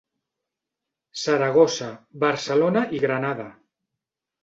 [1.25, 1.91] Saragossa,
[2.27, 3.51] Barcelona i Granada.